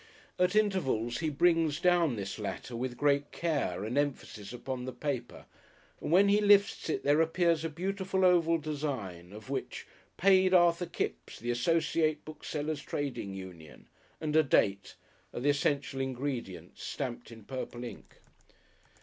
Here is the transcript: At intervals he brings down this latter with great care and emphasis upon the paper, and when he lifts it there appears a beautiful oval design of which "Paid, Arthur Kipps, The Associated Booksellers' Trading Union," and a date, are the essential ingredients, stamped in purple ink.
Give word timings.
At 0.39 0.55
intervals 0.55 1.19
he 1.19 1.29
brings 1.29 1.79
down 1.79 2.15
this 2.15 2.39
latter 2.39 2.75
with 2.75 2.97
great 2.97 3.31
care 3.31 3.83
and 3.83 3.99
emphasis 3.99 4.51
upon 4.51 4.85
the 4.85 4.91
paper, 4.93 5.45
and 5.99 6.11
when 6.11 6.27
he 6.27 6.41
lifts 6.41 6.89
it 6.89 7.03
there 7.03 7.21
appears 7.21 7.63
a 7.63 7.69
beautiful 7.69 8.25
oval 8.25 8.57
design 8.57 9.31
of 9.31 9.51
which 9.51 9.85
"Paid, 10.17 10.55
Arthur 10.55 10.87
Kipps, 10.87 11.37
The 11.37 11.51
Associated 11.51 12.25
Booksellers' 12.25 12.81
Trading 12.81 13.35
Union," 13.35 13.87
and 14.19 14.35
a 14.35 14.41
date, 14.41 14.95
are 15.35 15.39
the 15.39 15.49
essential 15.51 16.01
ingredients, 16.01 16.81
stamped 16.81 17.31
in 17.31 17.43
purple 17.43 17.83
ink. 17.83 18.21